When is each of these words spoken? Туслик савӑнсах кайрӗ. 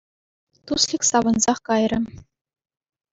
Туслик 0.65 1.01
савӑнсах 1.09 1.59
кайрӗ. 1.67 1.99